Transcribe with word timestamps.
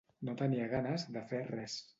No 0.29 0.33
tenia 0.39 0.65
ganes 0.73 1.07
de 1.19 1.27
fer 1.35 1.47
res. 1.55 1.81